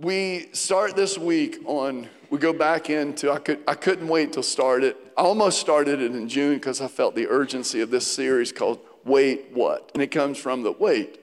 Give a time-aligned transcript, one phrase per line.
[0.00, 4.42] we start this week on we go back into I, could, I couldn't wait to
[4.42, 4.96] start it.
[5.16, 8.80] I almost started it in june because i felt the urgency of this series called
[9.04, 9.90] wait what?
[9.92, 11.20] And it comes from the wait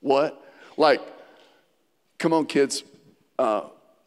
[0.00, 0.44] what?
[0.76, 1.00] Like
[2.18, 2.82] come on kids
[3.38, 3.62] uh,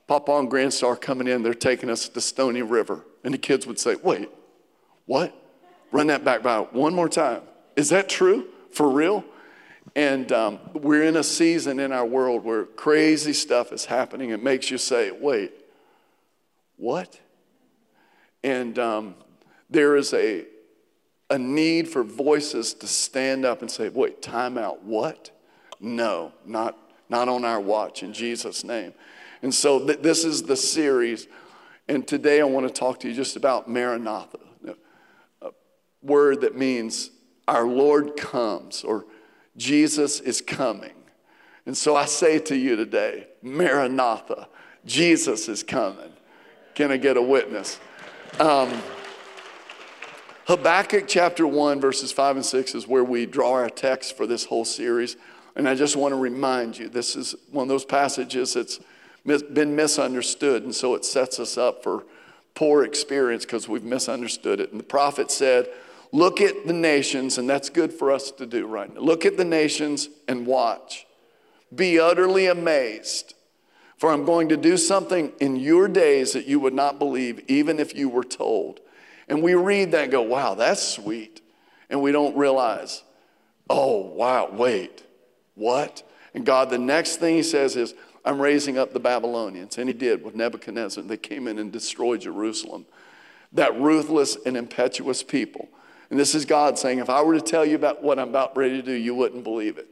[0.07, 3.05] papa and grandstar are coming in they're taking us to stony river.
[3.23, 4.29] And the kids would say wait
[5.05, 5.33] what?
[5.93, 7.41] Run that back by one more time.
[7.77, 8.47] Is that true?
[8.71, 9.23] For real
[9.95, 14.31] and um, we're in a season in our world where crazy stuff is happening.
[14.31, 15.53] It makes you say, wait,
[16.77, 17.19] what?
[18.43, 19.15] And um,
[19.69, 20.45] there is a,
[21.29, 25.29] a need for voices to stand up and say, wait, time out, what?
[25.79, 28.93] No, not, not on our watch in Jesus' name.
[29.43, 31.27] And so th- this is the series.
[31.87, 34.39] And today I want to talk to you just about Maranatha,
[35.41, 35.51] a
[36.01, 37.11] word that means
[37.47, 39.05] our Lord comes or
[39.57, 40.93] Jesus is coming.
[41.65, 44.47] And so I say to you today, Maranatha,
[44.85, 46.11] Jesus is coming.
[46.75, 47.79] Can I get a witness?
[48.39, 48.81] Um,
[50.45, 54.43] Habakkuk chapter 1, verses 5 and 6 is where we draw our text for this
[54.43, 55.15] whole series.
[55.55, 58.79] And I just want to remind you this is one of those passages that's
[59.25, 60.63] been misunderstood.
[60.63, 62.03] And so it sets us up for
[62.55, 64.71] poor experience because we've misunderstood it.
[64.71, 65.69] And the prophet said,
[66.13, 69.01] Look at the nations, and that's good for us to do right now.
[69.01, 71.07] Look at the nations and watch.
[71.73, 73.33] Be utterly amazed,
[73.97, 77.79] for I'm going to do something in your days that you would not believe, even
[77.79, 78.79] if you were told.
[79.27, 81.41] And we read that and go, wow, that's sweet.
[81.89, 83.01] And we don't realize,
[83.67, 85.01] oh, wow, wait,
[85.55, 86.07] what?
[86.35, 89.79] And God, the next thing He says is, I'm raising up the Babylonians.
[89.79, 91.03] And He did with Nebuchadnezzar.
[91.05, 92.85] They came in and destroyed Jerusalem.
[93.51, 95.69] That ruthless and impetuous people
[96.13, 98.55] and this is God saying, if I were to tell you about what I'm about
[98.55, 99.87] ready to do, you wouldn't believe it.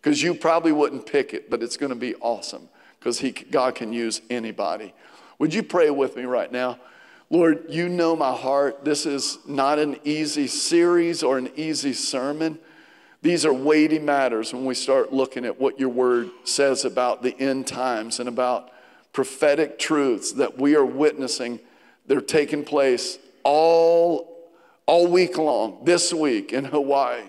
[0.00, 3.92] Because you probably wouldn't pick it, but it's going to be awesome because God can
[3.92, 4.94] use anybody.
[5.38, 6.78] Would you pray with me right now?
[7.28, 8.86] Lord, you know my heart.
[8.86, 12.58] This is not an easy series or an easy sermon.
[13.20, 17.38] These are weighty matters when we start looking at what your word says about the
[17.38, 18.70] end times and about
[19.12, 21.60] prophetic truths that we are witnessing.
[22.06, 24.35] They're taking place all
[24.86, 27.22] all week long, this week in Hawaii,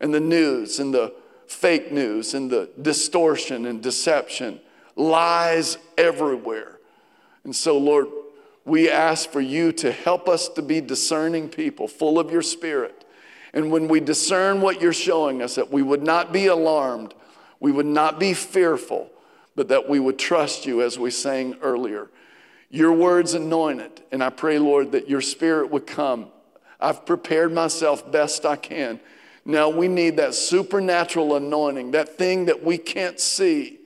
[0.00, 1.14] and the news and the
[1.46, 4.60] fake news and the distortion and deception,
[4.96, 6.78] lies everywhere.
[7.44, 8.08] And so, Lord,
[8.64, 13.04] we ask for you to help us to be discerning people, full of your spirit.
[13.54, 17.14] And when we discern what you're showing us, that we would not be alarmed,
[17.60, 19.10] we would not be fearful,
[19.54, 22.10] but that we would trust you as we sang earlier.
[22.68, 24.02] Your words anointed.
[24.10, 26.26] And I pray, Lord, that your spirit would come
[26.80, 29.00] I've prepared myself best I can.
[29.44, 33.78] Now we need that supernatural anointing, that thing that we can't see,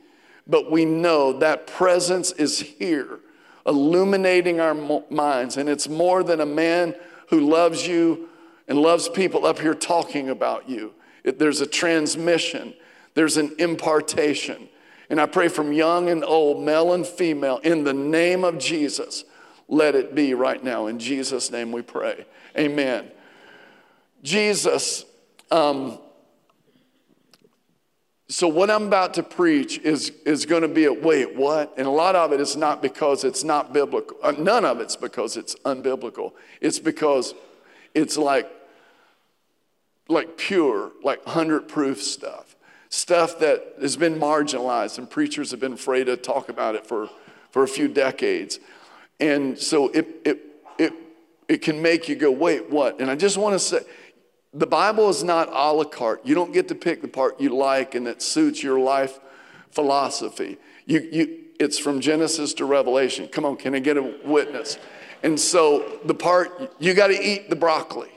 [0.47, 3.21] but we know that presence is here,
[3.67, 4.75] illuminating our
[5.11, 5.57] minds.
[5.57, 6.95] And it's more than a man
[7.29, 8.29] who loves you
[8.69, 10.93] and loves people up here talking about you.
[11.25, 12.75] It, there's a transmission,
[13.15, 14.69] there's an impartation.
[15.11, 19.25] And I pray from young and old, male and female, in the name of Jesus,
[19.71, 20.89] let it be right now.
[20.89, 22.27] In Jesus' name we pray.
[22.59, 23.11] Amen.
[24.23, 25.05] Jesus,
[25.51, 25.99] um,
[28.29, 31.73] so what I'm about to preach is, is going to be a wait, what?
[31.79, 34.17] And a lot of it is not because it's not biblical.
[34.23, 36.33] Uh, none of it's because it's unbiblical.
[36.61, 37.35] It's because
[37.95, 38.51] it's like,
[40.09, 42.57] like pure, like 100 proof stuff.
[42.89, 47.09] Stuff that has been marginalized and preachers have been afraid to talk about it for,
[47.51, 48.59] for a few decades.
[49.21, 50.41] And so it, it,
[50.79, 50.93] it
[51.51, 53.01] it can make you go, wait, what?
[53.01, 53.81] And I just want to say,
[54.55, 56.25] the Bible is not a la carte.
[56.25, 59.19] You don't get to pick the part you like and that suits your life
[59.73, 60.59] philosophy.
[60.87, 63.27] You, you, it's from Genesis to Revelation.
[63.27, 64.79] Come on, can I get a witness?
[65.25, 68.11] And so the part, you got to eat the broccoli.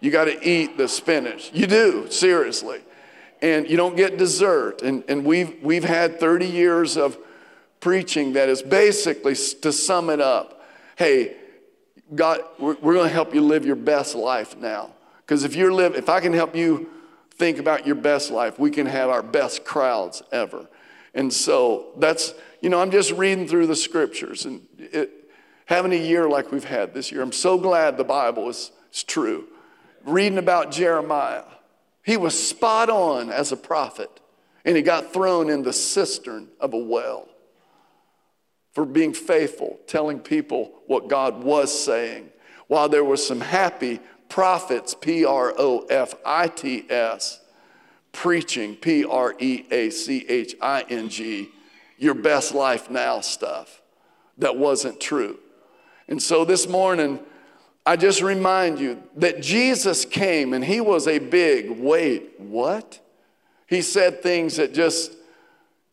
[0.00, 1.52] You got to eat the spinach.
[1.54, 2.80] You do, seriously.
[3.40, 4.82] And you don't get dessert.
[4.82, 7.16] And, and we've, we've had 30 years of
[7.82, 10.64] preaching that is basically, to sum it up,
[10.96, 11.36] hey,
[12.14, 14.92] God, we're, we're going to help you live your best life now.
[15.18, 16.88] Because if you're live, if I can help you
[17.32, 20.68] think about your best life, we can have our best crowds ever.
[21.12, 25.10] And so that's, you know, I'm just reading through the scriptures and it,
[25.66, 27.20] having a year like we've had this year.
[27.20, 29.48] I'm so glad the Bible is, is true.
[30.04, 31.44] Reading about Jeremiah,
[32.04, 34.20] he was spot on as a prophet,
[34.64, 37.28] and he got thrown in the cistern of a well
[38.72, 42.30] for being faithful, telling people what God was saying.
[42.66, 47.40] While there were some happy prophets, P R O F I T S,
[48.12, 51.50] preaching, P R E A C H I N G,
[51.98, 53.82] your best life now stuff
[54.38, 55.38] that wasn't true.
[56.08, 57.20] And so this morning,
[57.84, 63.00] I just remind you that Jesus came and he was a big, wait, what?
[63.66, 65.12] He said things that just,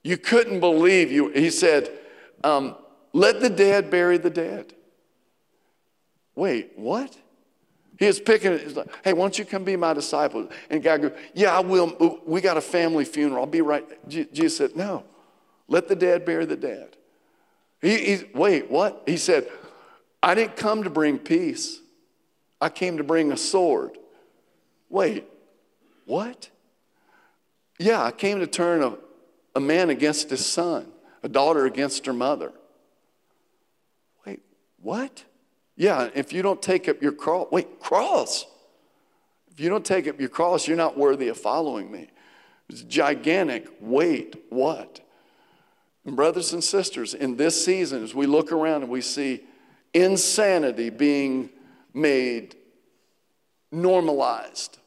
[0.04, 1.12] you couldn't believe.
[1.12, 1.90] You, he said,
[2.44, 2.76] um,
[3.14, 4.74] let the dead bury the dead.
[6.36, 7.18] Wait, what?
[7.98, 8.62] He was picking it.
[8.62, 10.50] He's like, hey, why don't you come be my disciple?
[10.70, 12.22] And God goes, yeah, I will.
[12.26, 13.42] We got a family funeral.
[13.42, 13.86] I'll be right.
[14.08, 15.04] Jesus said, no,
[15.68, 16.96] let the dead bury the dead.
[17.82, 19.04] He, he, wait, what?
[19.06, 19.50] He said,
[20.24, 21.80] I didn't come to bring peace.
[22.62, 23.98] I came to bring a sword.
[24.90, 25.26] Wait,
[26.06, 26.50] what?
[27.78, 28.98] Yeah, I came to turn a,
[29.56, 30.88] a man against his son,
[31.24, 32.52] a daughter against her mother.
[34.26, 34.42] Wait,
[34.82, 35.24] what?
[35.76, 38.46] Yeah, if you don't take up your cross, wait, cross.
[39.52, 42.10] If you don't take up your cross, you're not worthy of following me.
[42.70, 43.68] It's gigantic.
[43.80, 45.00] Wait, what?
[46.06, 49.44] And brothers and sisters, in this season, as we look around and we see
[49.94, 51.50] insanity being
[51.94, 52.56] made
[53.72, 54.78] normalized,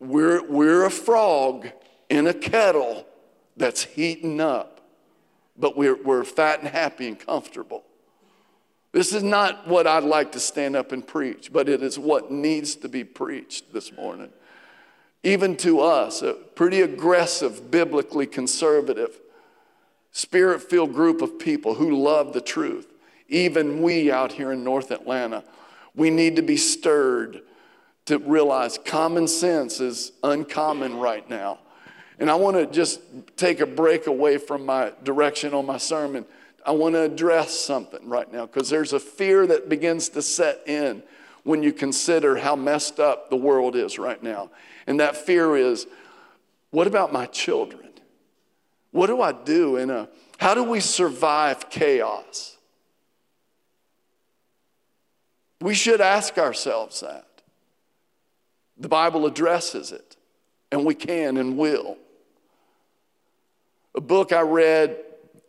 [0.00, 1.68] we're, we're a frog
[2.10, 3.06] in a kettle
[3.56, 4.80] that's heating up,
[5.56, 7.84] but we're, we're fat and happy and comfortable.
[8.92, 12.30] This is not what I'd like to stand up and preach, but it is what
[12.30, 14.30] needs to be preached this morning
[15.22, 19.20] even to us, a pretty aggressive, biblically conservative,
[20.10, 22.92] spirit filled group of people who love the truth.
[23.28, 25.44] Even we out here in North Atlanta,
[25.94, 27.42] we need to be stirred
[28.06, 31.60] to realize common sense is uncommon right now.
[32.22, 33.00] And I want to just
[33.36, 36.24] take a break away from my direction on my sermon.
[36.64, 40.60] I want to address something right now because there's a fear that begins to set
[40.68, 41.02] in
[41.42, 44.50] when you consider how messed up the world is right now.
[44.86, 45.88] And that fear is
[46.70, 47.90] what about my children?
[48.92, 50.08] What do I do in a,
[50.38, 52.56] how do we survive chaos?
[55.60, 57.26] We should ask ourselves that.
[58.78, 60.16] The Bible addresses it,
[60.70, 61.96] and we can and will.
[63.94, 64.96] A book I read,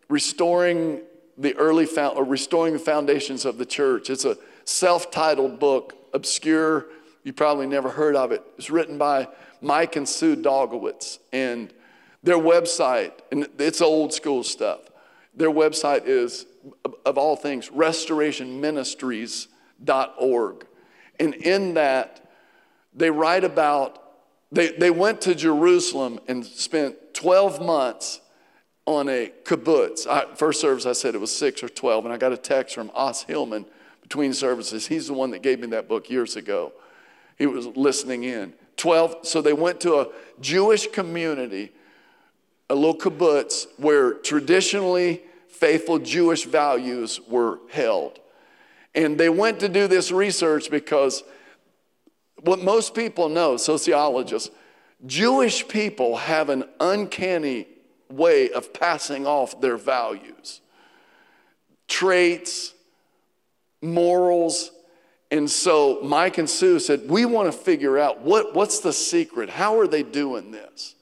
[0.10, 1.02] Restoring
[1.38, 4.10] the Early or Restoring the Foundations of the Church.
[4.10, 6.88] It's a self-titled book, obscure
[7.24, 8.44] you probably never heard of it.
[8.58, 9.30] It's written by
[9.62, 11.20] Mike and Sue Dowgiewicz.
[11.32, 11.74] And
[12.22, 14.82] their website, and it's old school stuff,
[15.36, 16.46] their website is,
[17.06, 20.68] of all things, restorationministries.org.
[21.20, 22.20] And in that,
[22.94, 24.00] they write about,
[24.52, 28.20] they, they went to Jerusalem and spent 12 months
[28.86, 30.08] on a kibbutz.
[30.08, 32.76] I, first service, I said it was six or 12, and I got a text
[32.76, 33.66] from Os Hillman
[34.02, 34.88] between services.
[34.88, 36.74] He's the one that gave me that book years ago.
[37.38, 38.54] He was listening in.
[38.78, 40.08] 12, so they went to a
[40.42, 41.72] Jewish community,
[42.70, 48.20] a little kibbutz, where traditionally faithful Jewish values were held.
[48.96, 51.24] And they went to do this research because
[52.42, 54.50] what most people know, sociologists,
[55.06, 57.68] Jewish people have an uncanny
[58.10, 60.62] way of passing off their values,
[61.88, 62.74] traits,
[63.82, 64.72] morals,
[65.34, 69.50] and so Mike and Sue said, We want to figure out what, what's the secret?
[69.50, 70.94] How are they doing this?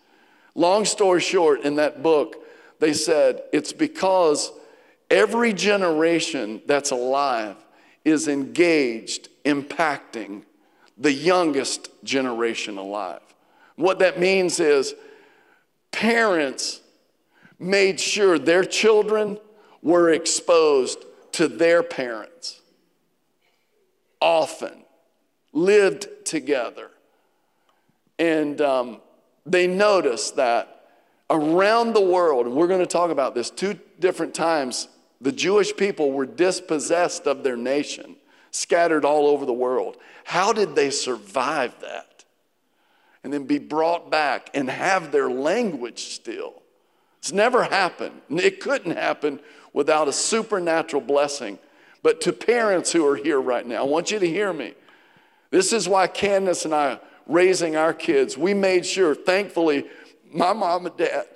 [0.56, 2.38] Long story short, in that book,
[2.80, 4.52] they said it's because
[5.10, 7.58] every generation that's alive
[8.06, 10.44] is engaged, impacting
[10.98, 13.22] the youngest generation alive.
[13.76, 14.96] What that means is
[15.92, 16.80] parents
[17.62, 19.38] made sure their children
[19.82, 22.62] were exposed to their parents
[24.22, 24.84] often,
[25.52, 26.92] lived together.
[28.20, 29.02] And um,
[29.46, 30.86] they noticed that
[31.30, 34.88] around the world, and we're going to talk about this two different times,
[35.20, 38.16] the Jewish people were dispossessed of their nation,
[38.52, 39.98] scattered all over the world.
[40.24, 42.26] How did they survive that?
[43.24, 46.61] And then be brought back and have their language still.
[47.22, 48.22] It's never happened.
[48.30, 49.40] It couldn't happen
[49.74, 51.58] without a supernatural blessing
[52.04, 54.74] but to parents who are here right now, I want you to hear me.
[55.50, 59.86] This is why Candace and I, raising our kids, we made sure, thankfully,
[60.34, 61.28] my mom and dad,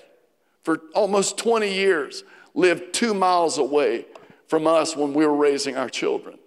[0.63, 2.23] for almost 20 years,
[2.53, 4.05] lived two miles away
[4.47, 6.39] from us when we were raising our children.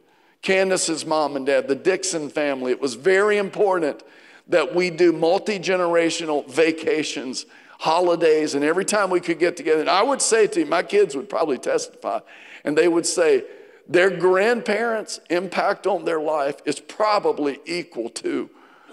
[0.43, 4.03] Candace's mom and dad, the Dixon family, it was very important
[4.49, 7.45] that we do multi generational vacations,
[7.79, 9.81] holidays, and every time we could get together.
[9.81, 12.21] And I would say to you, my kids would probably testify,
[12.65, 13.45] and they would say,
[13.89, 18.51] their grandparents' impact on their life is probably equal to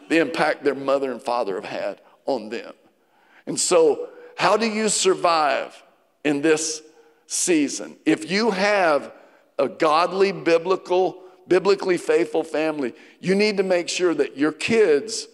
[0.08, 2.74] the impact their mother and father have had on them.
[3.46, 5.84] And so, how do you survive
[6.24, 6.82] in this
[7.28, 7.98] season?
[8.06, 9.12] If you have
[9.60, 15.28] a godly, biblical, biblically faithful family, you need to make sure that your kids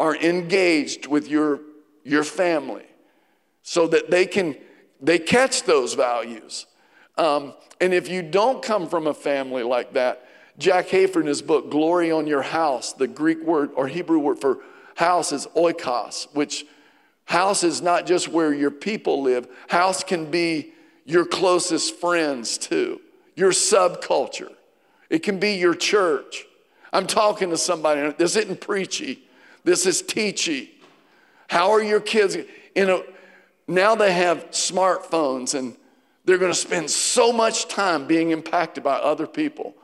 [0.00, 1.60] are engaged with your,
[2.04, 2.84] your family
[3.62, 4.56] so that they can
[5.00, 6.66] they catch those values.
[7.16, 10.26] Um, and if you don't come from a family like that,
[10.58, 14.38] Jack Hayford in his book, Glory on Your House, the Greek word or Hebrew word
[14.38, 14.60] for
[14.94, 16.64] house is oikos, which
[17.24, 20.72] house is not just where your people live, house can be
[21.04, 23.00] your closest friends too,
[23.34, 24.52] your subculture.
[25.10, 26.46] It can be your church.
[26.92, 29.24] I'm talking to somebody, this isn't preachy,
[29.64, 30.70] this is teachy.
[31.48, 32.36] How are your kids?
[32.74, 33.04] You know,
[33.66, 35.76] now they have smartphones and
[36.24, 39.74] they're going to spend so much time being impacted by other people.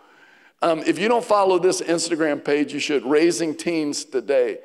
[0.62, 3.05] Um, if you don't follow this Instagram page, you should.
[3.05, 4.59] Raising Teens Today.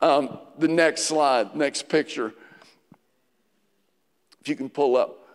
[0.00, 2.32] Um, the next slide, next picture.
[4.40, 5.26] If you can pull up.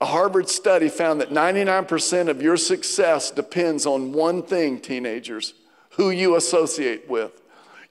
[0.00, 5.54] A Harvard study found that 99% of your success depends on one thing, teenagers
[5.90, 7.40] who you associate with.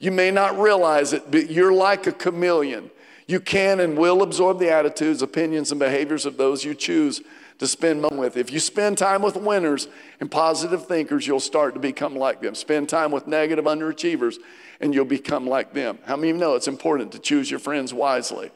[0.03, 2.91] You may not realize it, but you're like a chameleon.
[3.25, 7.21] You can and will absorb the attitudes, opinions, and behaviors of those you choose
[7.59, 8.35] to spend time with.
[8.35, 9.87] If you spend time with winners
[10.19, 12.53] and positive thinkers, you'll start to become like them.
[12.53, 14.39] Spend time with negative underachievers,
[14.81, 15.97] and you'll become like them.
[16.05, 18.51] How many of you know it's important to choose your friends wisely?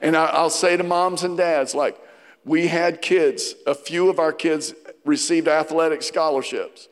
[0.00, 1.98] And I'll say to moms and dads, like,
[2.46, 4.72] we had kids, a few of our kids
[5.04, 6.88] received athletic scholarships.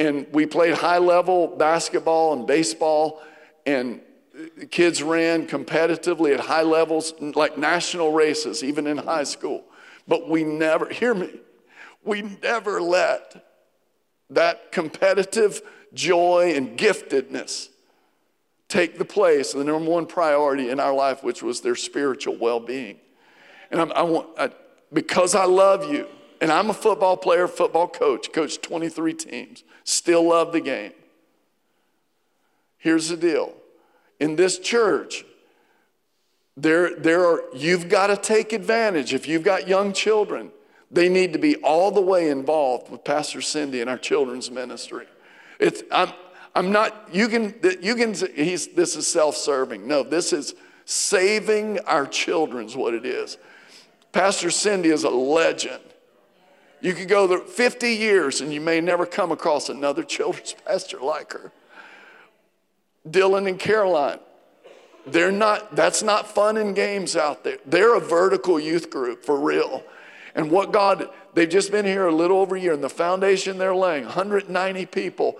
[0.00, 3.20] And we played high level basketball and baseball,
[3.66, 4.00] and
[4.70, 9.62] kids ran competitively at high levels, like national races, even in high school.
[10.08, 11.28] But we never, hear me,
[12.02, 13.44] we never let
[14.30, 15.60] that competitive
[15.92, 17.68] joy and giftedness
[18.68, 22.38] take the place of the number one priority in our life, which was their spiritual
[22.38, 22.96] well being.
[23.70, 24.50] And I'm, I want, I,
[24.94, 26.08] because I love you,
[26.40, 30.92] and I'm a football player, football coach, coached 23 teams, still love the game.
[32.78, 33.54] Here's the deal
[34.20, 35.24] in this church,
[36.56, 39.14] there, there are, you've got to take advantage.
[39.14, 40.50] If you've got young children,
[40.90, 45.06] they need to be all the way involved with Pastor Cindy and our children's ministry.
[45.58, 46.12] It's, I'm,
[46.54, 49.88] I'm not, you can, you can, he's, this is self serving.
[49.88, 50.54] No, this is
[50.84, 53.38] saving our children's what it is.
[54.12, 55.82] Pastor Cindy is a legend.
[56.80, 60.98] You could go there 50 years and you may never come across another children's pastor
[61.00, 61.52] like her.
[63.08, 64.18] Dylan and Caroline.
[65.06, 67.58] They're not, that's not fun and games out there.
[67.64, 69.82] They're a vertical youth group for real.
[70.34, 73.58] And what God, they've just been here a little over a year, and the foundation
[73.58, 75.38] they're laying, 190 people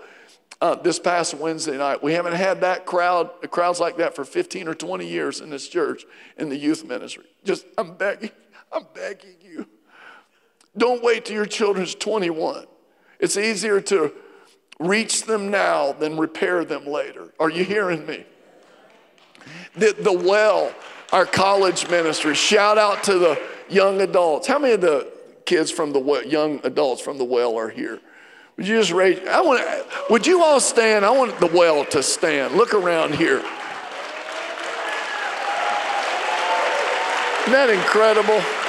[0.59, 2.03] uh, this past Wednesday night.
[2.03, 5.67] We haven't had that crowd, crowds like that for 15 or 20 years in this
[5.67, 6.05] church,
[6.37, 7.25] in the youth ministry.
[7.43, 8.31] Just, I'm begging,
[8.71, 9.67] I'm begging you.
[10.77, 12.65] Don't wait till your children's 21.
[13.19, 14.13] It's easier to
[14.81, 17.31] Reach them now, than repair them later.
[17.39, 18.25] Are you hearing me?
[19.75, 20.73] The, the well,
[21.13, 24.47] our college ministry, shout out to the young adults.
[24.47, 25.13] How many of the
[25.45, 27.99] kids from the well, young adults from the well are here?
[28.57, 29.19] Would you just raise?
[29.27, 29.61] I want.
[30.09, 31.05] Would you all stand?
[31.05, 32.55] I want the well to stand.
[32.55, 33.37] Look around here.
[37.41, 38.60] Isn't that incredible?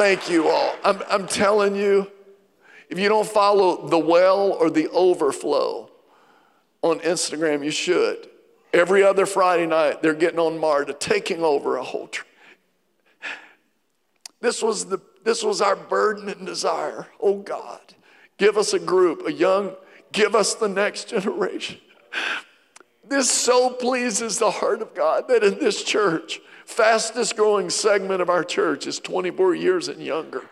[0.00, 0.76] Thank you all.
[0.82, 2.10] I'm, I'm telling you,
[2.88, 5.90] if you don't follow the well or the overflow
[6.80, 8.30] on Instagram, you should.
[8.72, 12.26] Every other Friday night, they're getting on MARTA, taking over a whole tree.
[14.40, 17.06] This was, the, this was our burden and desire.
[17.20, 17.82] Oh God,
[18.38, 19.74] give us a group, a young,
[20.12, 21.78] give us the next generation.
[23.06, 28.30] This so pleases the heart of God that in this church, Fastest growing segment of
[28.30, 30.48] our church is 24 years and younger.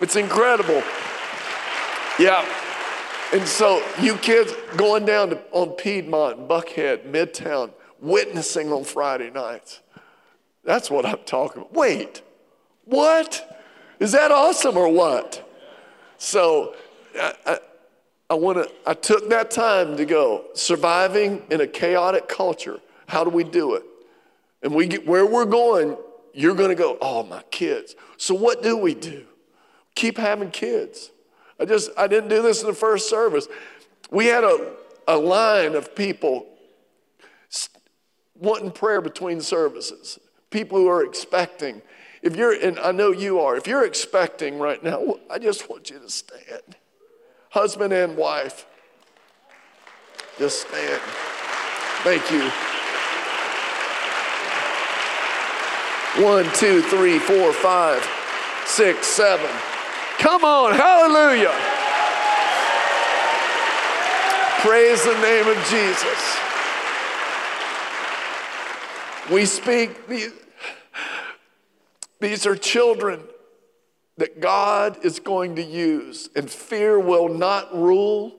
[0.00, 0.82] It's incredible.
[2.18, 2.44] Yeah.
[3.32, 9.80] And so, you kids going down to, on Piedmont, Buckhead, Midtown, witnessing on Friday nights.
[10.64, 11.72] That's what I'm talking about.
[11.72, 12.20] Wait,
[12.84, 13.62] what?
[14.00, 15.48] Is that awesome or what?
[16.18, 16.74] So,
[17.14, 17.58] I, I,
[18.28, 22.80] I want to, I took that time to go surviving in a chaotic culture.
[23.06, 23.84] How do we do it?
[24.62, 25.96] And we get where we're going,
[26.34, 27.94] you're going to go, oh, my kids.
[28.16, 29.24] So what do we do?
[29.94, 31.10] Keep having kids.
[31.60, 33.48] I just, I didn't do this in the first service.
[34.10, 34.72] We had a,
[35.06, 36.46] a line of people
[38.34, 40.18] wanting prayer between services,
[40.50, 41.82] people who are expecting.
[42.22, 45.90] If you're, and I know you are, if you're expecting right now, I just want
[45.90, 46.76] you to stand.
[47.50, 48.66] Husband and wife.
[50.38, 51.00] Just stand.
[52.04, 52.67] Thank you.
[56.20, 58.04] One, two, three, four, five,
[58.66, 59.48] six, seven.
[60.18, 61.54] Come on, hallelujah.
[64.60, 66.38] Praise the name of Jesus.
[69.30, 70.32] We speak, these,
[72.18, 73.20] these are children
[74.16, 78.34] that God is going to use, and fear will not rule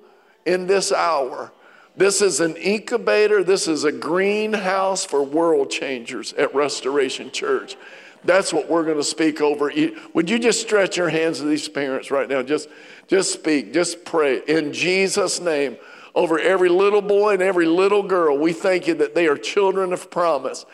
[0.46, 1.54] in this hour.
[2.00, 7.76] This is an incubator, this is a greenhouse for world changers at Restoration Church.
[8.24, 9.70] That's what we're going to speak over.
[10.14, 12.42] Would you just stretch your hands to these parents right now?
[12.42, 12.70] Just,
[13.10, 15.76] just speak, just pray in Jesus' name
[16.16, 18.38] over every little boy and every little girl.
[18.38, 20.66] We thank you that they are children of promise.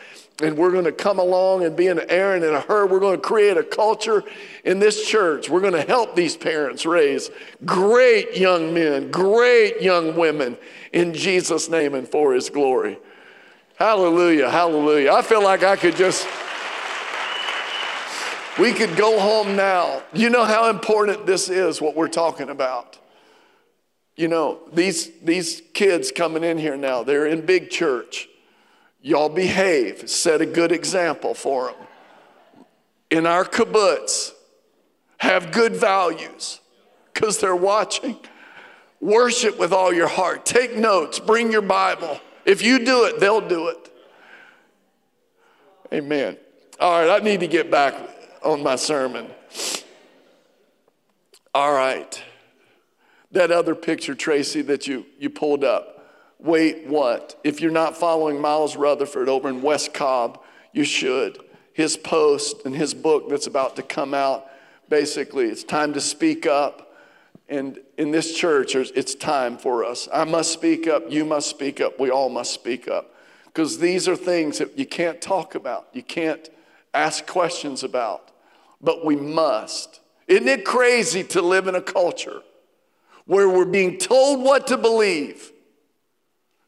[0.42, 2.86] And we're going to come along and be an Aaron and a Hur.
[2.86, 4.22] We're going to create a culture
[4.64, 5.48] in this church.
[5.48, 7.30] We're going to help these parents raise
[7.64, 10.58] great young men, great young women
[10.92, 12.98] in Jesus' name and for his glory.
[13.78, 15.12] Hallelujah, hallelujah.
[15.12, 16.26] I feel like I could just,
[18.58, 20.02] we could go home now.
[20.12, 22.98] You know how important this is, what we're talking about.
[24.16, 28.28] You know, these, these kids coming in here now, they're in big church.
[29.06, 31.76] Y'all behave, set a good example for them.
[33.08, 34.32] In our kibbutz,
[35.18, 36.60] have good values
[37.14, 38.18] because they're watching.
[39.00, 40.44] Worship with all your heart.
[40.44, 42.20] Take notes, bring your Bible.
[42.44, 43.92] If you do it, they'll do it.
[45.92, 46.36] Amen.
[46.80, 47.94] All right, I need to get back
[48.42, 49.28] on my sermon.
[51.54, 52.20] All right.
[53.30, 55.95] That other picture, Tracy, that you, you pulled up.
[56.38, 57.38] Wait, what?
[57.44, 61.38] If you're not following Miles Rutherford over in West Cobb, you should.
[61.72, 64.46] His post and his book that's about to come out
[64.88, 66.94] basically, it's time to speak up.
[67.48, 70.08] And in this church, it's time for us.
[70.12, 71.04] I must speak up.
[71.08, 72.00] You must speak up.
[72.00, 73.14] We all must speak up.
[73.44, 76.50] Because these are things that you can't talk about, you can't
[76.92, 78.30] ask questions about,
[78.82, 80.00] but we must.
[80.28, 82.42] Isn't it crazy to live in a culture
[83.26, 85.52] where we're being told what to believe,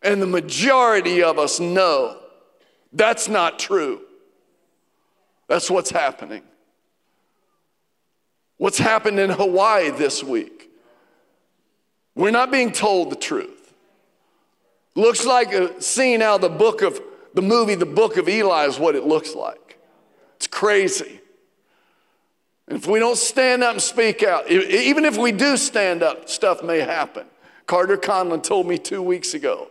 [0.02, 2.18] and the majority of us know
[2.92, 4.00] that's not true?
[5.48, 6.42] That's what's happening.
[8.58, 10.70] What's happened in Hawaii this week?
[12.14, 13.72] We're not being told the truth.
[14.94, 17.00] Looks like a scene out of the book of
[17.34, 19.78] the movie, The Book of Eli, is what it looks like.
[20.36, 21.20] It's crazy.
[22.66, 26.28] And if we don't stand up and speak out, even if we do stand up,
[26.28, 27.26] stuff may happen.
[27.66, 29.70] Carter Conlon told me two weeks ago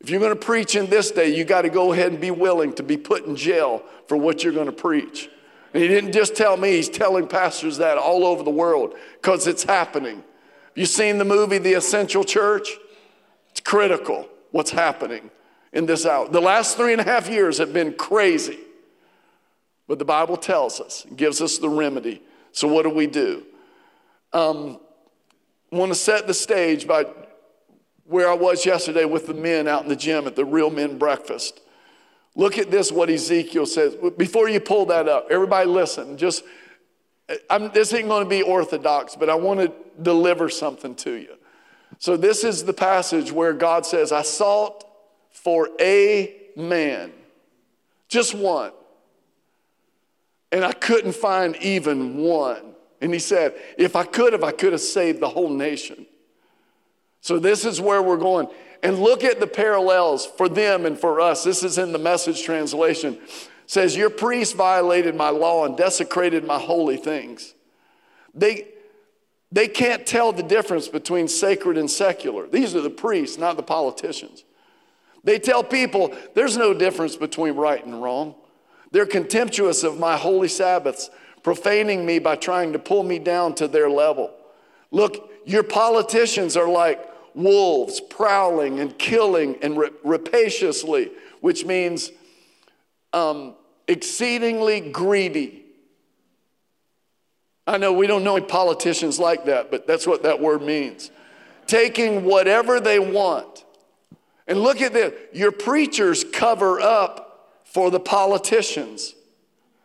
[0.00, 2.30] if you're going to preach in this day, you got to go ahead and be
[2.30, 5.28] willing to be put in jail for what you're going to preach.
[5.74, 9.46] And he didn't just tell me, he's telling pastors that all over the world because
[9.46, 10.24] it's happening.
[10.74, 12.68] You seen the movie The Essential Church?
[13.50, 15.30] It's critical what's happening
[15.72, 16.28] in this hour.
[16.28, 18.58] The last three and a half years have been crazy.
[19.86, 22.22] But the Bible tells us, gives us the remedy.
[22.52, 23.44] So what do we do?
[24.32, 24.78] Um,
[25.70, 27.06] want to set the stage by
[28.10, 30.98] where I was yesterday with the men out in the gym at the Real Men
[30.98, 31.60] Breakfast.
[32.34, 33.96] Look at this, what Ezekiel says.
[34.16, 36.18] Before you pull that up, everybody listen.
[36.18, 36.42] Just,
[37.48, 41.36] I'm, this ain't going to be orthodox, but I want to deliver something to you.
[41.98, 44.84] So, this is the passage where God says, I sought
[45.30, 47.12] for a man,
[48.08, 48.72] just one,
[50.50, 52.74] and I couldn't find even one.
[53.00, 56.06] And he said, If I could have, I could have saved the whole nation.
[57.20, 58.48] So, this is where we're going.
[58.82, 61.44] And look at the parallels for them and for us.
[61.44, 63.14] This is in the message translation.
[63.14, 67.54] It says, Your priests violated my law and desecrated my holy things.
[68.34, 68.68] They,
[69.52, 72.46] they can't tell the difference between sacred and secular.
[72.46, 74.44] These are the priests, not the politicians.
[75.24, 78.34] They tell people there's no difference between right and wrong.
[78.92, 81.10] They're contemptuous of my holy Sabbaths,
[81.42, 84.34] profaning me by trying to pull me down to their level.
[84.90, 92.10] Look, your politicians are like wolves prowling and killing and rapaciously, which means
[93.12, 93.54] um,
[93.88, 95.64] exceedingly greedy.
[97.66, 101.10] I know we don't know any politicians like that, but that's what that word means.
[101.66, 103.64] Taking whatever they want.
[104.48, 109.14] And look at this your preachers cover up for the politicians.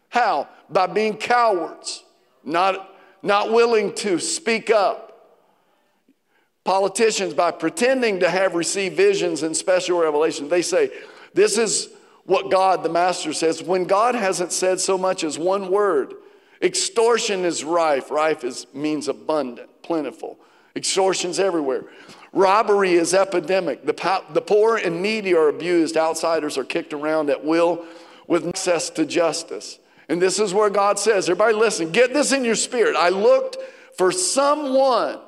[0.10, 0.48] How?
[0.70, 2.04] By being cowards,
[2.44, 5.05] not, not willing to speak up
[6.66, 10.92] politicians, by pretending to have received visions and special revelations, they say,
[11.34, 11.90] This is
[12.26, 13.64] what God, the Master, says.
[13.64, 16.16] When God hasn't said so much as one word,
[16.62, 18.12] extortion is rife.
[18.12, 20.38] Rife is, means abundant, plentiful.
[20.76, 21.86] Extortion's everywhere.
[22.34, 23.86] Robbery is epidemic.
[23.86, 25.96] The, po- the poor and needy are abused.
[25.96, 27.86] Outsiders are kicked around at will
[28.28, 29.80] with access to justice.
[30.10, 32.96] And this is where God says, everybody listen, get this in your spirit.
[32.98, 33.58] I looked
[33.98, 35.20] for someone,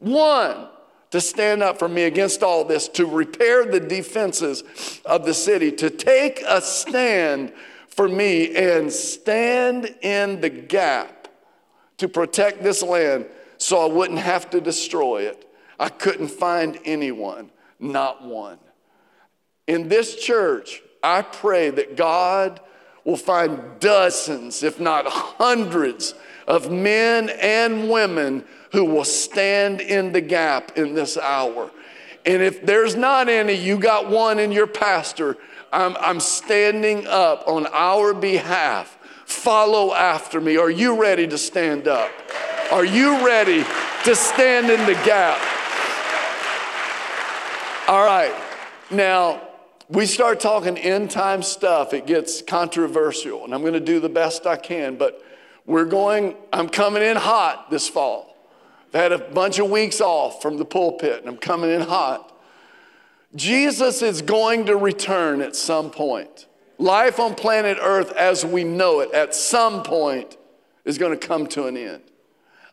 [0.00, 0.68] one,
[1.10, 4.64] to stand up for me against all this, to repair the defenses
[5.04, 7.52] of the city, to take a stand
[7.88, 11.28] for me and stand in the gap
[11.98, 13.26] to protect this land
[13.58, 15.46] so I wouldn't have to destroy it.
[15.78, 18.58] I couldn't find anyone, not one.
[19.66, 22.60] In this church, I pray that God
[23.04, 26.14] will find dozens, if not hundreds,
[26.46, 31.70] of men and women who will stand in the gap in this hour.
[32.26, 35.36] And if there's not any, you got one in your pastor.
[35.72, 38.96] I'm, I'm standing up on our behalf.
[39.24, 40.56] Follow after me.
[40.56, 42.10] Are you ready to stand up?
[42.70, 43.64] Are you ready
[44.04, 45.38] to stand in the gap?
[47.88, 48.34] All right.
[48.90, 49.40] Now,
[49.88, 54.08] we start talking end time stuff, it gets controversial, and I'm going to do the
[54.08, 55.20] best I can, but
[55.66, 58.29] we're going, I'm coming in hot this fall.
[58.92, 62.36] I've had a bunch of weeks off from the pulpit, and I'm coming in hot.
[63.36, 66.46] Jesus is going to return at some point.
[66.78, 70.36] Life on planet Earth as we know it, at some point,
[70.84, 72.02] is going to come to an end.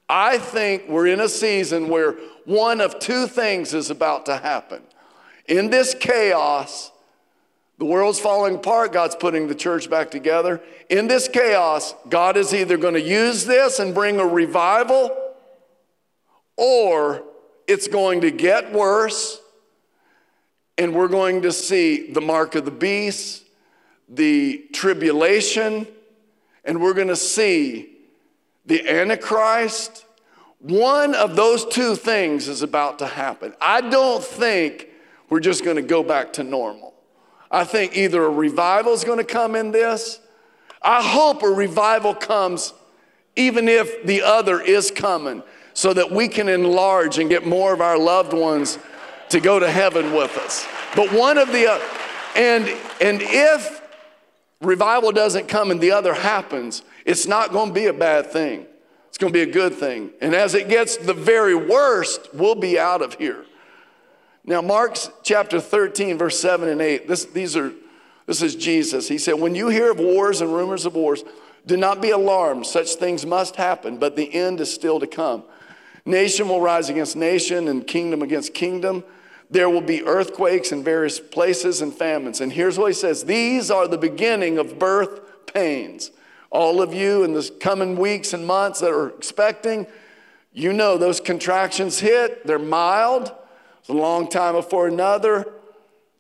[0.10, 2.14] I think we're in a season where
[2.46, 4.82] one of two things is about to happen.
[5.48, 6.92] In this chaos,
[7.78, 10.62] the world's falling apart, God's putting the church back together.
[10.90, 15.16] In this chaos, God is either going to use this and bring a revival,
[16.58, 17.24] or
[17.68, 19.40] it's going to get worse,
[20.78, 23.44] and we're going to see the mark of the beast,
[24.10, 25.88] the tribulation,
[26.66, 27.94] and we're going to see
[28.66, 30.06] the Antichrist.
[30.60, 33.54] One of those two things is about to happen.
[33.62, 34.88] I don't think
[35.30, 36.94] we're just going to go back to normal.
[37.52, 40.20] I think either a revival is going to come in this.
[40.82, 42.74] I hope a revival comes
[43.36, 45.44] even if the other is coming
[45.78, 48.80] so that we can enlarge and get more of our loved ones
[49.30, 50.68] to go to heaven with us.
[50.96, 51.80] But one of the, uh,
[52.36, 52.68] and,
[53.00, 53.80] and if
[54.60, 58.66] revival doesn't come and the other happens, it's not going to be a bad thing.
[59.10, 60.10] It's going to be a good thing.
[60.20, 63.46] And as it gets the very worst, we'll be out of here.
[64.46, 67.72] Now, Mark's chapter 13, verse 7 and 8, this, these are,
[68.26, 69.08] this is Jesus.
[69.08, 71.24] He said, When you hear of wars and rumors of wars,
[71.68, 72.66] do not be alarmed.
[72.66, 75.44] Such things must happen, but the end is still to come.
[76.08, 79.04] Nation will rise against nation and kingdom against kingdom.
[79.52, 82.42] There will be earthquakes in various places and famines.
[82.42, 86.12] And here's what he says These are the beginning of birth pains.
[86.50, 89.86] All of you in the coming weeks and months that are expecting,
[90.54, 93.32] you know those contractions hit, they're mild
[93.88, 95.48] it's a long time before another.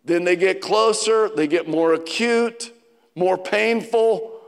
[0.05, 2.71] Then they get closer, they get more acute,
[3.13, 4.39] more painful,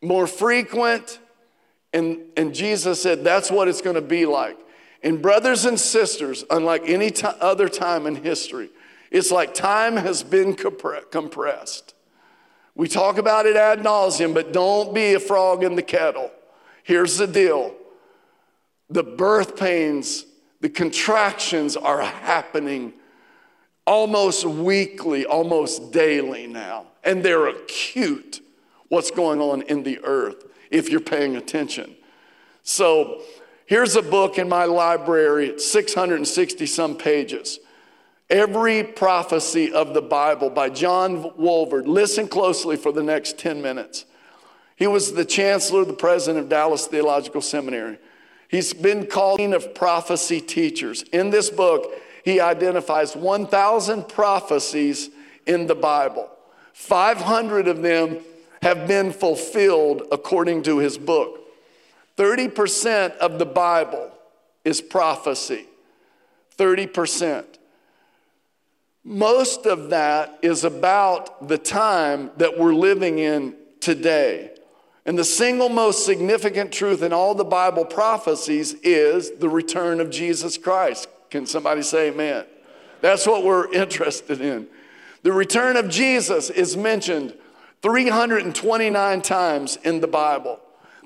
[0.00, 1.18] more frequent.
[1.92, 4.58] And, and Jesus said, that's what it's going to be like.
[5.02, 8.70] And, brothers and sisters, unlike any t- other time in history,
[9.10, 11.94] it's like time has been compre- compressed.
[12.74, 16.30] We talk about it ad nauseum, but don't be a frog in the kettle.
[16.82, 17.74] Here's the deal
[18.88, 20.26] the birth pains
[20.60, 22.92] the contractions are happening
[23.86, 28.40] almost weekly, almost daily now, and they're acute.
[28.88, 31.94] What's going on in the earth if you're paying attention?
[32.62, 33.22] So,
[33.66, 37.58] here's a book in my library, it's 660 some pages.
[38.30, 41.86] Every prophecy of the Bible by John Walvoord.
[41.86, 44.06] Listen closely for the next 10 minutes.
[44.74, 47.98] He was the chancellor, the president of Dallas Theological Seminary.
[48.48, 51.02] He's been called of prophecy teachers.
[51.12, 51.92] In this book,
[52.24, 55.10] he identifies 1,000 prophecies
[55.46, 56.30] in the Bible.
[56.72, 58.18] 500 of them
[58.62, 61.40] have been fulfilled according to his book.
[62.16, 64.10] 30% of the Bible
[64.64, 65.66] is prophecy.
[66.56, 67.44] 30%.
[69.04, 74.50] Most of that is about the time that we're living in today.
[75.04, 80.10] And the single most significant truth in all the Bible prophecies is the return of
[80.10, 81.08] Jesus Christ.
[81.30, 82.44] Can somebody say amen?
[83.00, 84.68] That's what we're interested in.
[85.24, 87.34] The return of Jesus is mentioned
[87.82, 90.60] 329 times in the Bible.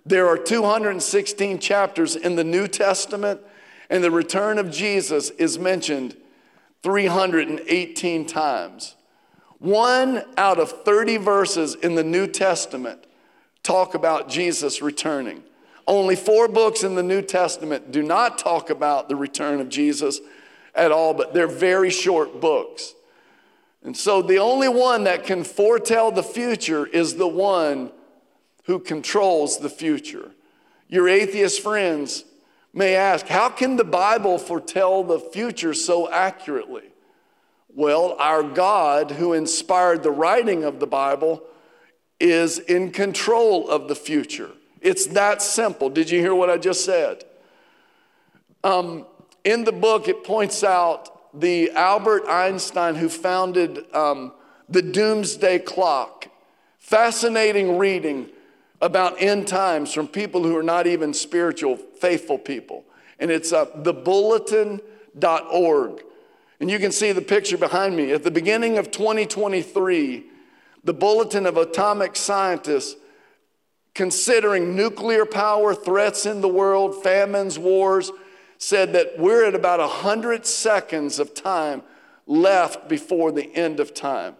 [0.05, 3.41] There are 216 chapters in the New Testament,
[3.89, 6.17] and the return of Jesus is mentioned
[6.83, 8.95] 318 times.
[9.59, 13.07] One out of 30 verses in the New Testament
[13.63, 15.43] talk about Jesus returning.
[15.87, 20.21] Only four books in the New Testament do not talk about the return of Jesus
[20.75, 22.95] at all, but they're very short books.
[23.87, 27.93] And so the only one that can foretell the future is the one
[28.65, 30.33] who controls the future.
[30.89, 32.25] Your atheist friends
[32.75, 36.83] may ask, how can the Bible foretell the future so accurately?
[37.77, 41.45] Well, our God, who inspired the writing of the Bible,
[42.19, 44.51] is in control of the future.
[44.81, 45.91] It's that simple.
[45.91, 47.23] Did you hear what I just said?
[48.65, 49.07] Um,
[49.45, 54.33] in the book, it points out the Albert Einstein who founded um,
[54.69, 56.29] the Doomsday Clock.
[56.79, 58.29] Fascinating reading
[58.81, 62.85] about end times from people who are not even spiritual, faithful people.
[63.19, 66.03] And it's uh, thebulletin.org.
[66.61, 68.13] And you can see the picture behind me.
[68.13, 70.25] At the beginning of 2023,
[70.85, 72.97] the Bulletin of Atomic Scientists,
[73.95, 78.13] considering nuclear power, threats in the world, famines, wars,
[78.59, 81.83] said that we're at about 100 seconds of time
[82.27, 84.37] left before the end of time.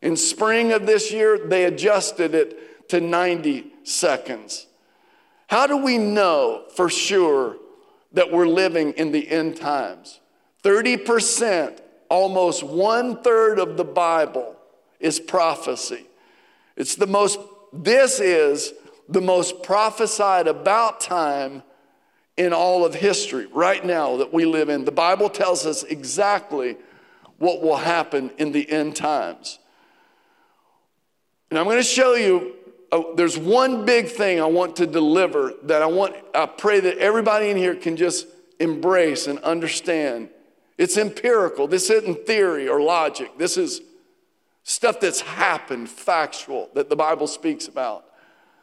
[0.00, 4.66] In spring of this year, they adjusted it to 90 seconds.
[5.48, 7.56] How do we know for sure
[8.12, 10.20] that we're living in the end times?
[10.62, 14.56] 30%, almost one third of the Bible
[15.00, 16.06] is prophecy.
[16.76, 17.38] It's the most,
[17.72, 18.72] this is
[19.08, 21.62] the most prophesied about time
[22.38, 24.84] in all of history right now that we live in.
[24.84, 26.76] The Bible tells us exactly
[27.38, 29.58] what will happen in the end times.
[31.50, 32.54] And I'm going to show you
[32.92, 36.98] uh, there's one big thing I want to deliver that I want I pray that
[36.98, 38.26] everybody in here can just
[38.60, 40.30] embrace and understand.
[40.78, 41.66] It's empirical.
[41.66, 43.36] This isn't theory or logic.
[43.36, 43.82] This is
[44.62, 48.04] stuff that's happened, factual, that the Bible speaks about,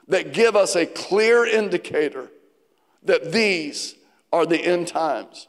[0.08, 2.30] that give us a clear indicator
[3.06, 3.96] that these
[4.32, 5.48] are the end times.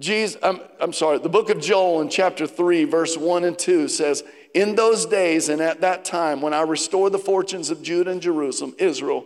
[0.00, 3.88] Jesus, I'm, I'm sorry, the book of Joel in chapter 3, verse 1 and 2
[3.88, 8.10] says, In those days and at that time, when I restore the fortunes of Judah
[8.10, 9.24] and Jerusalem, Israel,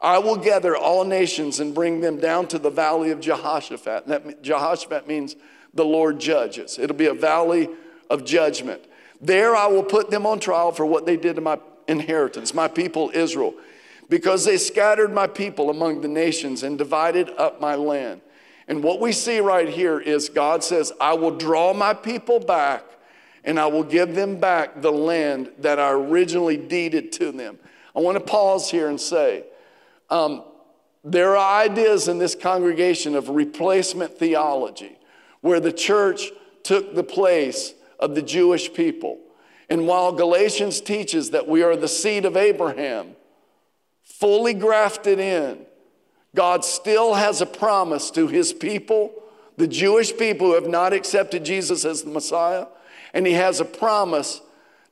[0.00, 4.08] I will gather all nations and bring them down to the valley of Jehoshaphat.
[4.08, 5.36] That Jehoshaphat means
[5.74, 6.78] the Lord judges.
[6.78, 7.68] It'll be a valley
[8.08, 8.82] of judgment.
[9.20, 12.66] There I will put them on trial for what they did to my inheritance, my
[12.66, 13.54] people Israel
[14.10, 18.20] because they scattered my people among the nations and divided up my land.
[18.68, 22.84] And what we see right here is God says, I will draw my people back
[23.44, 27.58] and I will give them back the land that I originally deeded to them.
[27.96, 29.44] I want to pause here and say,
[30.10, 30.42] um,
[31.04, 34.98] there are ideas in this congregation of replacement theology
[35.40, 36.30] where the church
[36.64, 39.18] took the place of the Jewish people.
[39.70, 43.14] And while Galatians teaches that we are the seed of Abraham,
[44.20, 45.66] fully grafted in,
[46.36, 49.12] God still has a promise to his people,
[49.56, 52.66] the Jewish people who have not accepted Jesus as the Messiah,
[53.12, 54.40] and he has a promise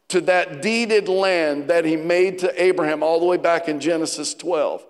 [0.09, 4.35] to that deeded land that he made to Abraham all the way back in Genesis
[4.35, 4.85] 12.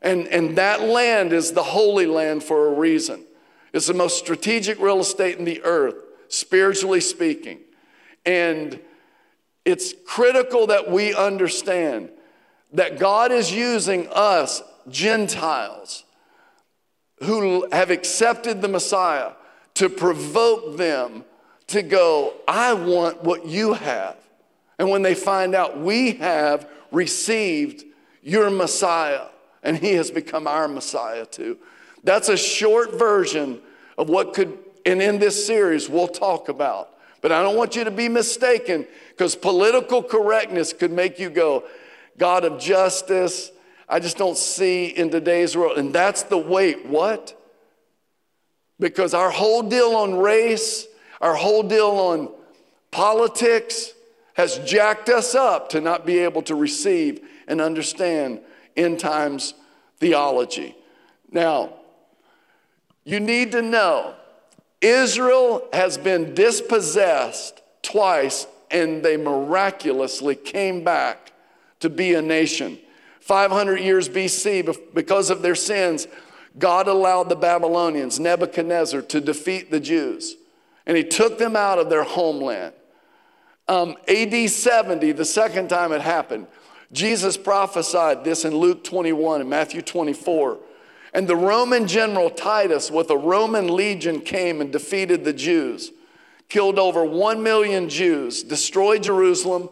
[0.00, 3.24] And, and that land is the holy land for a reason.
[3.72, 5.96] It's the most strategic real estate in the earth,
[6.28, 7.58] spiritually speaking.
[8.24, 8.80] And
[9.64, 12.10] it's critical that we understand
[12.72, 16.04] that God is using us, Gentiles,
[17.22, 19.32] who have accepted the Messiah,
[19.74, 21.24] to provoke them
[21.68, 24.16] to go, I want what you have.
[24.78, 27.84] And when they find out we have received
[28.22, 29.26] your Messiah,
[29.62, 31.58] and he has become our Messiah too.
[32.04, 33.60] That's a short version
[33.98, 36.90] of what could, and in this series, we'll talk about.
[37.20, 41.64] But I don't want you to be mistaken because political correctness could make you go,
[42.18, 43.50] God of justice.
[43.88, 45.78] I just don't see in today's world.
[45.78, 46.86] And that's the weight.
[46.86, 47.40] What?
[48.78, 50.86] Because our whole deal on race,
[51.20, 52.30] our whole deal on
[52.90, 53.92] politics
[54.34, 58.40] has jacked us up to not be able to receive and understand
[58.76, 59.54] end times
[59.98, 60.76] theology.
[61.30, 61.74] Now,
[63.04, 64.14] you need to know
[64.80, 71.25] Israel has been dispossessed twice and they miraculously came back
[71.80, 72.78] to be a nation.
[73.20, 76.06] 500 years BC, because of their sins,
[76.58, 80.36] God allowed the Babylonians, Nebuchadnezzar, to defeat the Jews.
[80.86, 82.72] And he took them out of their homeland.
[83.68, 86.46] Um, AD 70, the second time it happened,
[86.92, 90.58] Jesus prophesied this in Luke 21 and Matthew 24.
[91.12, 95.90] And the Roman general Titus, with a Roman legion, came and defeated the Jews,
[96.48, 99.68] killed over 1 million Jews, destroyed Jerusalem,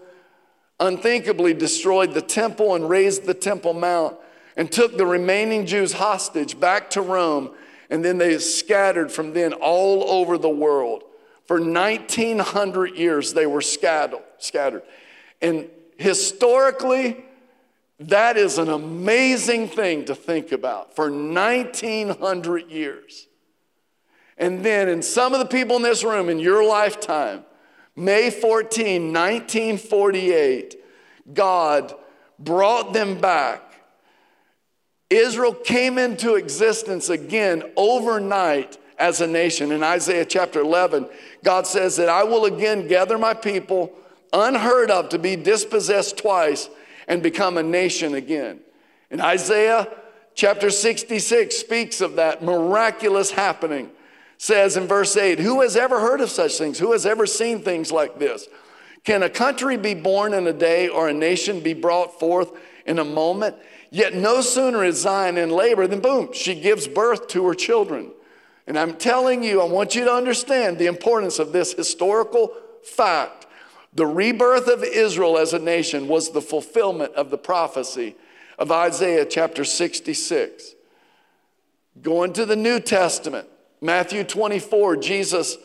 [0.80, 4.16] unthinkably destroyed the temple and razed the Temple Mount,
[4.56, 7.50] and took the remaining Jews hostage back to Rome,
[7.90, 11.02] and then they scattered from then all over the world.
[11.46, 14.22] For 1900 years, they were scattered.
[14.38, 14.82] scattered.
[15.42, 17.24] And historically,
[18.00, 23.28] that is an amazing thing to think about for 1900 years.
[24.36, 27.44] And then, in some of the people in this room in your lifetime,
[27.96, 30.76] May 14, 1948,
[31.32, 31.94] God
[32.38, 33.62] brought them back.
[35.10, 39.70] Israel came into existence again overnight as a nation.
[39.70, 41.08] In Isaiah chapter 11,
[41.44, 43.92] God says that I will again gather my people,
[44.32, 46.68] unheard of, to be dispossessed twice
[47.06, 48.60] and become a nation again.
[49.10, 49.88] In Isaiah
[50.34, 53.90] chapter 66 speaks of that miraculous happening.
[54.38, 56.78] Says in verse 8, Who has ever heard of such things?
[56.78, 58.48] Who has ever seen things like this?
[59.04, 62.52] Can a country be born in a day or a nation be brought forth
[62.86, 63.56] in a moment?
[63.90, 68.10] Yet no sooner is Zion in labor than boom, she gives birth to her children.
[68.66, 73.44] And I'm telling you, I want you to understand the importance of this historical fact
[73.94, 78.16] the rebirth of Israel as a nation was the fulfillment of the prophecy
[78.58, 80.74] of Isaiah chapter 66.
[82.02, 83.48] Going to the New Testament,
[83.80, 85.56] Matthew 24, Jesus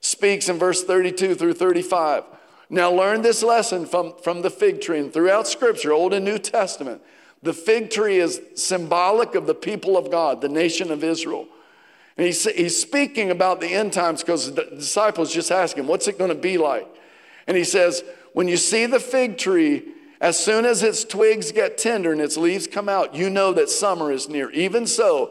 [0.00, 2.24] speaks in verse 32 through 35.
[2.70, 6.38] Now, learn this lesson from, from the fig tree and throughout Scripture, Old and New
[6.38, 7.00] Testament.
[7.42, 11.46] The fig tree is symbolic of the people of God, the nation of Israel.
[12.16, 16.08] And he's, he's speaking about the end times because the disciples just ask him, What's
[16.08, 16.86] it going to be like?
[17.46, 18.02] And he says,
[18.32, 19.84] When you see the fig tree,
[20.20, 23.70] as soon as its twigs get tender and its leaves come out, you know that
[23.70, 24.50] summer is near.
[24.50, 25.30] Even so,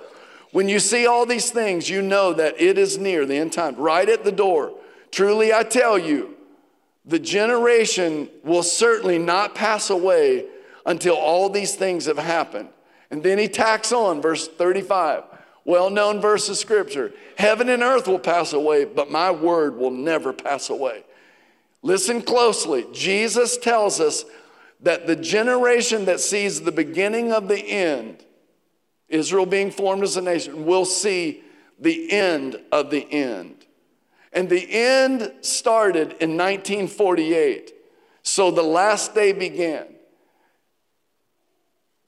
[0.51, 3.75] when you see all these things, you know that it is near, the end time,
[3.75, 4.73] right at the door.
[5.11, 6.35] Truly, I tell you,
[7.05, 10.45] the generation will certainly not pass away
[10.85, 12.69] until all these things have happened.
[13.11, 15.23] And then he tacks on verse 35,
[15.65, 19.91] well known verse of scripture Heaven and earth will pass away, but my word will
[19.91, 21.03] never pass away.
[21.83, 22.85] Listen closely.
[22.91, 24.25] Jesus tells us
[24.81, 28.25] that the generation that sees the beginning of the end,
[29.09, 31.43] Israel being formed as a nation, we'll see
[31.79, 33.65] the end of the end.
[34.33, 37.73] And the end started in 1948.
[38.21, 39.85] So the last day began.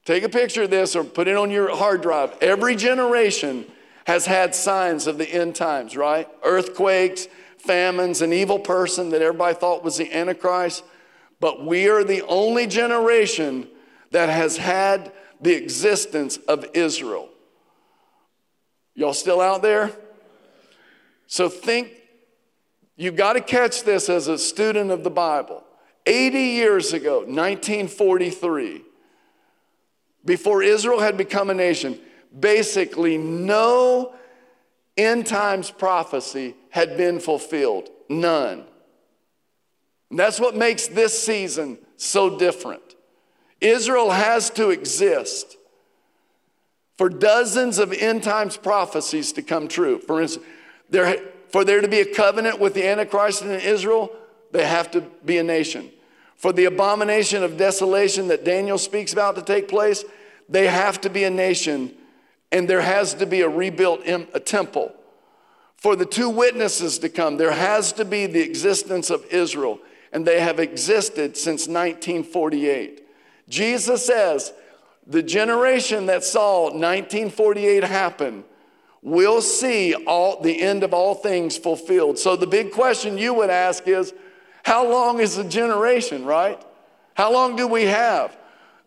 [0.04, 2.36] Take a picture of this or put it on your hard drive.
[2.40, 3.66] Every generation
[4.06, 6.28] has had signs of the end times, right?
[6.42, 10.84] Earthquakes, famines, an evil person that everybody thought was the Antichrist.
[11.38, 13.68] But we are the only generation
[14.10, 17.28] that has had the existence of Israel.
[18.94, 19.92] Y'all still out there?
[21.26, 25.64] So think—you've got to catch this as a student of the Bible.
[26.06, 28.82] 80 years ago, 1943,
[30.24, 31.98] before Israel had become a nation,
[32.38, 34.14] basically no
[34.96, 37.88] end times prophecy had been fulfilled.
[38.08, 38.64] None.
[40.10, 42.89] And that's what makes this season so different.
[43.60, 45.56] Israel has to exist
[46.96, 49.98] for dozens of end times prophecies to come true.
[49.98, 50.46] For instance,
[50.88, 51.18] there,
[51.48, 54.10] for there to be a covenant with the Antichrist in Israel,
[54.52, 55.90] they have to be a nation.
[56.36, 60.04] For the abomination of desolation that Daniel speaks about to take place,
[60.48, 61.94] they have to be a nation
[62.52, 64.92] and there has to be a rebuilt a temple.
[65.76, 69.78] For the two witnesses to come, there has to be the existence of Israel,
[70.12, 73.06] and they have existed since 1948.
[73.50, 74.52] Jesus says,
[75.06, 78.44] the generation that saw 1948 happen
[79.02, 82.18] will see all the end of all things fulfilled.
[82.18, 84.14] So the big question you would ask is,
[84.62, 86.62] how long is a generation, right?
[87.14, 88.36] How long do we have?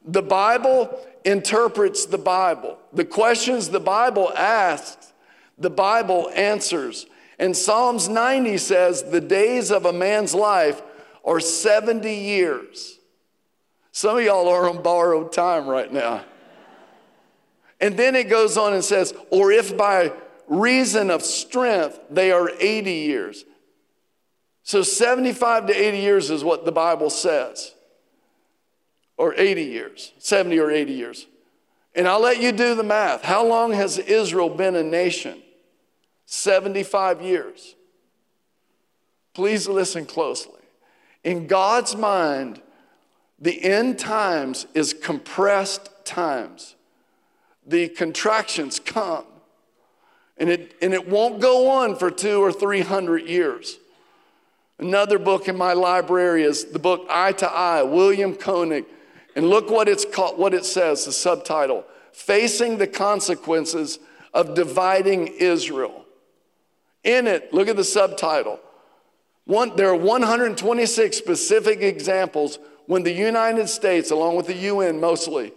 [0.06, 2.78] The Bible interprets the Bible.
[2.94, 5.14] The questions the Bible asks,
[5.58, 7.06] the Bible answers.
[7.40, 10.82] And Psalms 90 says the days of a man's life
[11.26, 13.00] are 70 years.
[13.96, 16.26] Some of y'all are on borrowed time right now.
[17.80, 20.12] And then it goes on and says, or if by
[20.48, 23.46] reason of strength they are 80 years.
[24.64, 27.76] So 75 to 80 years is what the Bible says
[29.16, 31.28] or 80 years, 70 or 80 years.
[31.94, 33.22] And I'll let you do the math.
[33.22, 35.40] How long has Israel been a nation?
[36.26, 37.76] 75 years.
[39.36, 40.62] Please listen closely.
[41.24, 42.60] In God's mind,
[43.44, 46.76] the end times is compressed times.
[47.66, 49.26] The contractions come,
[50.38, 53.78] and it, and it won't go on for two or three hundred years.
[54.80, 58.86] Another book in my library is the book Eye to Eye, William Koenig
[59.36, 63.98] and look what it's called, what it says, the subtitle facing the consequences
[64.34, 66.06] of dividing Israel.
[67.04, 68.60] In it, look at the subtitle.
[69.46, 75.54] One, there are 126 specific examples when the United States, along with the UN mostly,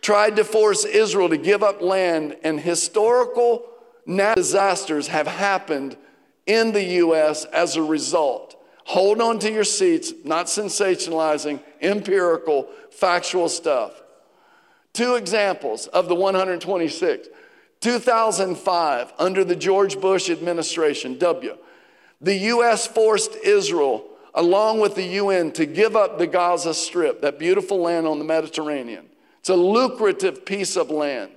[0.00, 3.64] tried to force Israel to give up land, and historical
[4.34, 5.96] disasters have happened
[6.46, 7.44] in the U.S.
[7.46, 8.56] as a result.
[8.84, 14.02] Hold on to your seats, not sensationalizing, empirical, factual stuff.
[14.92, 17.28] Two examples of the 126.
[17.80, 21.56] 2005, under the George Bush administration, W,
[22.20, 22.86] the U.S.
[22.86, 24.04] forced Israel,
[24.34, 28.24] along with the UN, to give up the Gaza Strip, that beautiful land on the
[28.24, 29.06] Mediterranean.
[29.40, 31.32] It's a lucrative piece of land.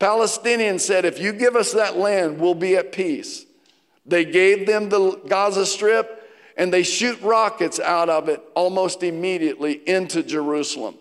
[0.00, 3.46] Palestinians said, if you give us that land, we'll be at peace.
[4.04, 6.16] They gave them the Gaza Strip
[6.56, 10.94] and they shoot rockets out of it almost immediately into Jerusalem.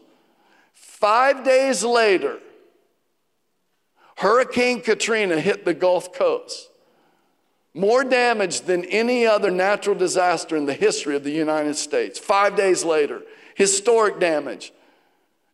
[0.74, 2.40] Five days later,
[4.18, 6.70] Hurricane Katrina hit the Gulf Coast.
[7.76, 12.18] More damage than any other natural disaster in the history of the United States.
[12.18, 13.22] Five days later,
[13.56, 14.72] historic damage.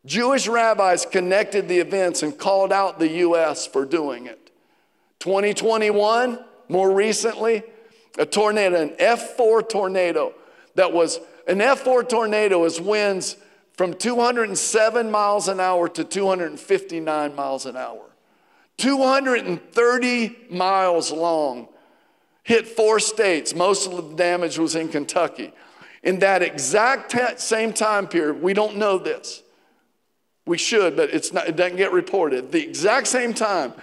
[0.06, 3.66] Jewish rabbis connected the events and called out the U.S.
[3.66, 4.52] for doing it.
[5.18, 6.38] 2021,
[6.70, 7.64] more recently,
[8.20, 10.34] a tornado, an F4 tornado
[10.76, 13.36] that was an F4 tornado is winds
[13.74, 18.04] from 207 miles an hour to 259 miles an hour.
[18.78, 21.68] 230 miles long,
[22.44, 23.56] hit four states.
[23.56, 25.54] Most of the damage was in Kentucky.
[26.04, 29.44] In that exact t- same time period, we don't know this.
[30.46, 32.52] We should, but it's not, it doesn't get reported.
[32.52, 33.74] The exact same time,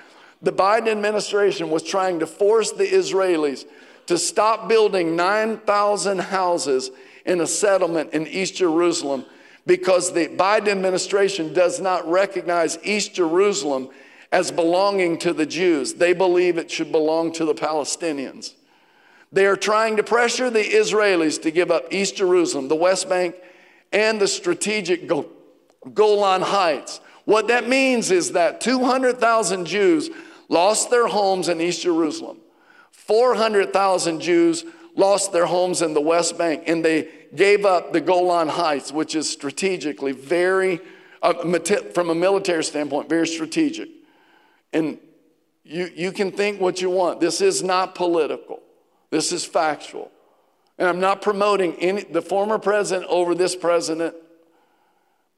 [0.42, 3.64] the Biden administration was trying to force the Israelis
[4.06, 6.90] to stop building 9,000 houses
[7.24, 9.24] in a settlement in East Jerusalem
[9.66, 13.90] because the Biden administration does not recognize East Jerusalem
[14.30, 15.94] as belonging to the Jews.
[15.94, 18.54] They believe it should belong to the Palestinians.
[19.32, 23.34] They are trying to pressure the Israelis to give up East Jerusalem, the West Bank,
[23.92, 25.10] and the strategic
[25.94, 27.00] Golan Heights.
[27.24, 30.10] What that means is that 200,000 Jews
[30.48, 32.38] lost their homes in East Jerusalem.
[32.90, 34.64] 400,000 Jews
[34.94, 39.14] lost their homes in the West Bank, and they gave up the Golan Heights, which
[39.14, 40.80] is strategically very,
[41.22, 41.34] uh,
[41.92, 43.88] from a military standpoint, very strategic.
[44.72, 44.98] And
[45.64, 47.20] you, you can think what you want.
[47.20, 48.60] This is not political,
[49.10, 50.10] this is factual.
[50.78, 54.14] And I'm not promoting any, the former president over this president,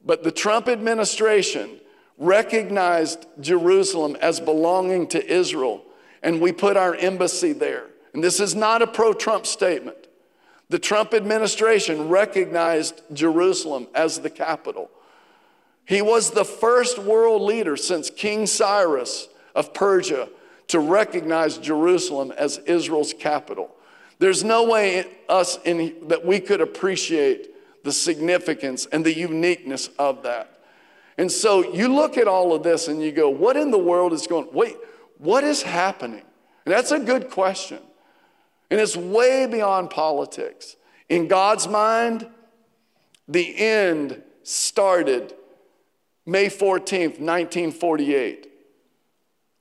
[0.05, 1.79] but the Trump administration
[2.19, 5.83] recognized Jerusalem as belonging to Israel
[6.23, 7.87] and we put our embassy there.
[8.13, 9.97] And this is not a pro Trump statement.
[10.69, 14.89] The Trump administration recognized Jerusalem as the capital.
[15.91, 20.29] He was the first world leader since King Cyrus of Persia
[20.67, 23.75] to recognize Jerusalem as Israel's capital.
[24.17, 30.23] There's no way us in, that we could appreciate the significance and the uniqueness of
[30.23, 30.61] that.
[31.17, 34.13] And so you look at all of this and you go, what in the world
[34.13, 34.77] is going, wait,
[35.17, 36.23] what is happening?
[36.65, 37.79] And that's a good question.
[38.69, 40.77] And it's way beyond politics.
[41.09, 42.29] In God's mind,
[43.27, 45.33] the end started
[46.31, 48.47] May 14th, 1948.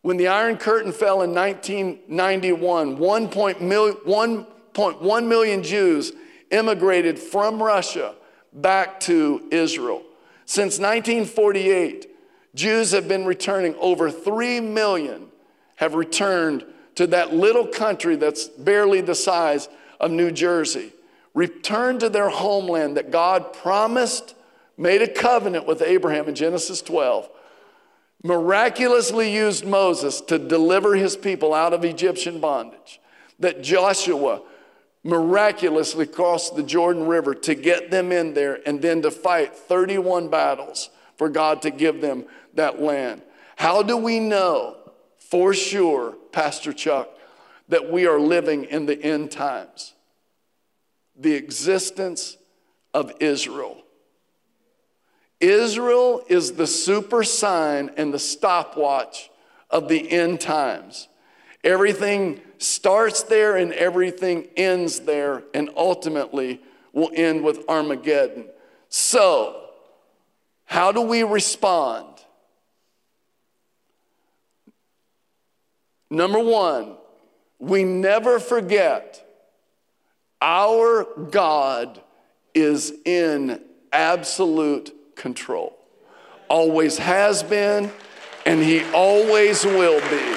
[0.02, 6.12] When the Iron Curtain fell in 1991, 1.1 million Jews
[6.52, 8.14] immigrated from Russia
[8.52, 10.04] back to Israel.
[10.46, 12.08] Since 1948,
[12.54, 15.26] Jews have been returning over 3 million
[15.74, 16.64] have returned
[16.94, 19.68] to that little country that's barely the size
[19.98, 20.92] of New Jersey,
[21.34, 24.36] returned to their homeland that God promised,
[24.80, 27.28] made a covenant with Abraham in Genesis 12,
[28.24, 33.00] miraculously used Moses to deliver his people out of Egyptian bondage,
[33.38, 34.40] that Joshua
[35.04, 40.28] miraculously crossed the Jordan River to get them in there and then to fight 31
[40.28, 42.24] battles for God to give them
[42.54, 43.22] that land.
[43.56, 44.76] How do we know
[45.18, 47.08] for sure, Pastor Chuck,
[47.68, 49.94] that we are living in the end times.
[51.16, 52.36] The existence
[52.92, 53.84] of Israel.
[55.41, 59.30] Israel is the super sign and the stopwatch
[59.70, 61.09] of the end times.
[61.64, 66.61] Everything starts there and everything ends there, and ultimately
[66.93, 68.47] will end with Armageddon.
[68.88, 69.70] So,
[70.64, 72.07] how do we respond?
[76.11, 76.97] Number one,
[77.59, 79.26] we never forget
[80.43, 82.01] our God
[82.55, 83.61] is in
[83.93, 85.76] absolute control.
[86.48, 87.90] Always has been
[88.46, 90.36] and He always will be.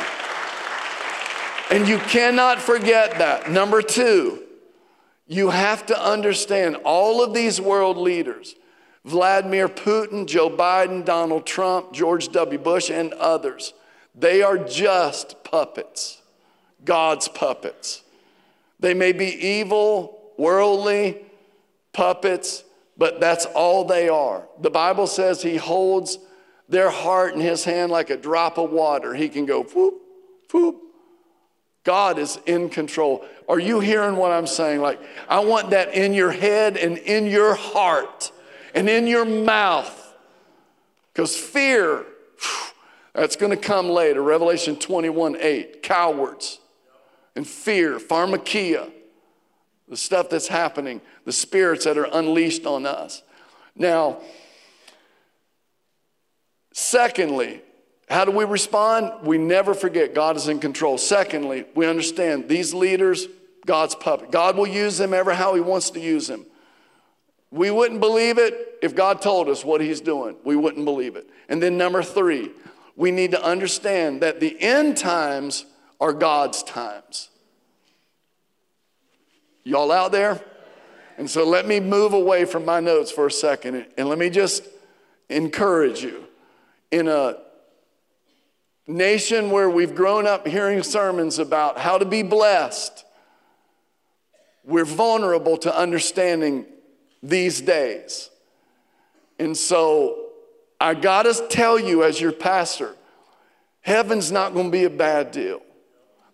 [1.72, 3.50] And you cannot forget that.
[3.50, 4.44] Number two,
[5.26, 8.56] you have to understand all of these world leaders
[9.06, 12.60] Vladimir Putin, Joe Biden, Donald Trump, George W.
[12.60, 13.74] Bush, and others
[14.16, 16.22] they are just puppets,
[16.86, 18.04] God's puppets.
[18.80, 21.26] They may be evil, worldly
[21.94, 22.64] puppets,
[23.04, 24.48] but that's all they are.
[24.62, 26.20] The Bible says He holds
[26.70, 29.14] their heart in His hand like a drop of water.
[29.14, 29.96] He can go whoop,
[30.54, 30.78] whoop,
[31.84, 33.26] God is in control.
[33.50, 34.80] Are you hearing what I'm saying?
[34.80, 38.32] Like, I want that in your head and in your heart
[38.74, 40.16] and in your mouth.
[41.12, 42.06] Because fear,
[43.12, 44.22] that's going to come later.
[44.22, 45.84] Revelation 21 8.
[45.84, 46.58] Cowards
[47.36, 48.90] and fear, pharmakia,
[49.88, 53.22] the stuff that's happening, the spirits that are unleashed on us.
[53.76, 54.20] Now,
[56.74, 57.62] secondly,
[58.10, 59.26] how do we respond?
[59.26, 60.98] We never forget God is in control.
[60.98, 63.28] Secondly, we understand these leaders,
[63.66, 64.32] God's puppet.
[64.32, 66.46] God will use them ever how He wants to use them.
[67.52, 70.36] We wouldn't believe it if God told us what He's doing.
[70.44, 71.30] We wouldn't believe it.
[71.50, 72.52] And then, number three,
[72.96, 75.66] we need to understand that the end times
[76.00, 77.30] are God's times.
[79.64, 80.42] Y'all out there?
[81.18, 84.30] And so let me move away from my notes for a second and let me
[84.30, 84.68] just
[85.30, 86.26] encourage you.
[86.92, 87.38] In a
[88.88, 93.06] nation where we've grown up hearing sermons about how to be blessed,
[94.64, 96.66] we're vulnerable to understanding
[97.22, 98.30] these days.
[99.40, 100.30] And so
[100.80, 102.96] I got to tell you, as your pastor,
[103.82, 105.62] heaven's not to be a bad deal.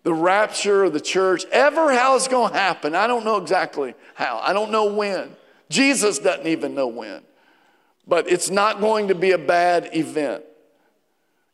[0.02, 3.94] The rapture of the church, ever how it's going to happen, I don't know exactly
[4.14, 4.38] how.
[4.42, 5.36] I don't know when.
[5.68, 7.22] Jesus doesn't even know when.
[8.06, 10.44] But it's not going to be a bad event.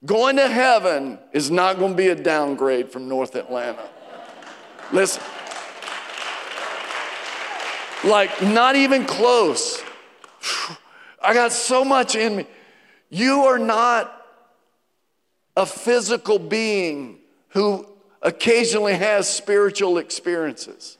[0.04, 3.88] Going to heaven is not going to be a downgrade from North Atlanta.
[4.92, 5.22] Listen.
[8.04, 9.82] Like, not even close.
[11.20, 12.46] I got so much in me.
[13.10, 14.12] You are not
[15.56, 17.18] a physical being
[17.48, 17.86] who
[18.22, 20.98] occasionally has spiritual experiences.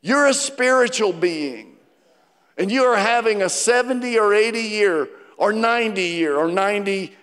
[0.00, 1.76] You're a spiritual being,
[2.56, 7.16] and you are having a 70 or 80 year or 90 year or 90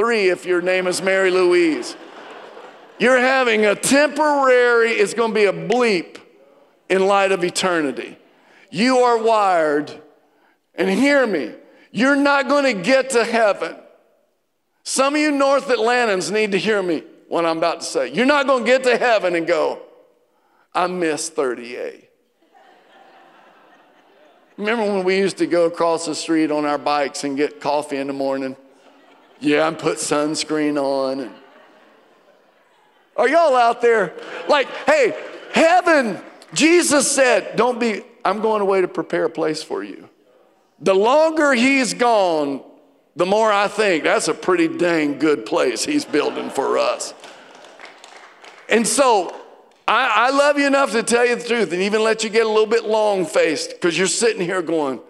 [0.00, 1.94] Three, if your name is Mary Louise.
[2.98, 6.16] You're having a temporary, it's to be a bleep
[6.88, 8.16] in light of eternity.
[8.70, 9.92] You are wired,
[10.74, 11.52] and hear me,
[11.92, 13.76] you're not to get to heaven.
[14.84, 18.12] Some of you North Atlantans need to hear me what I'm about to say.
[18.12, 19.80] You're not going to get to heaven and go,
[20.74, 22.06] I miss 30A.
[24.56, 27.98] Remember when we used to go across the street on our bikes and get coffee
[27.98, 28.56] in the morning?
[29.38, 31.32] Yeah, and put sunscreen on.
[33.16, 34.12] Are y'all out there?
[34.48, 35.16] Like, hey,
[35.52, 36.20] heaven,
[36.52, 40.08] Jesus said, don't be, I'm going away to prepare a place for you.
[40.80, 42.64] The longer he's gone,
[43.14, 47.14] the more I think that's a pretty dang good place he's building for us.
[48.70, 49.36] And so
[49.86, 52.46] I, I love you enough to tell you the truth and even let you get
[52.46, 55.00] a little bit long faced because you're sitting here going,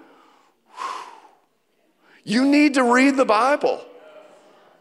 [2.24, 3.84] you need to read the Bible.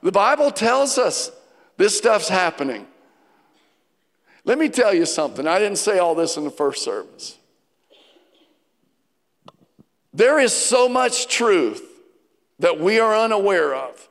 [0.02, 1.32] The Bible tells us
[1.76, 2.88] this stuff's happening.
[4.46, 5.46] Let me tell you something.
[5.46, 7.38] I didn't say all this in the first service.
[10.14, 11.86] There is so much truth
[12.60, 14.08] that we are unaware of.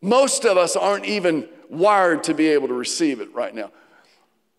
[0.00, 3.70] Most of us aren't even wired to be able to receive it right now.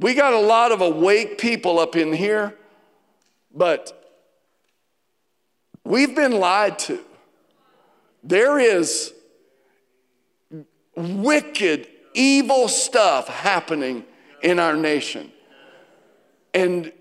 [0.02, 2.56] We got a lot of awake people up in here,
[3.54, 4.20] but
[5.84, 7.00] we've been lied to.
[8.24, 9.14] There is
[10.96, 14.04] wicked, evil stuff happening
[14.42, 15.32] in our nation.
[16.52, 16.92] And